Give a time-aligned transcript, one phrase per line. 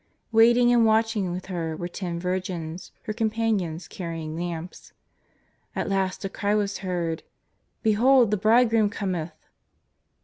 [0.31, 4.93] Waiting and watching with her were ten virgins, her companions carrying lamps.
[5.75, 7.21] At last a cry was heard:"
[7.83, 9.35] Behold the bridegroom cometh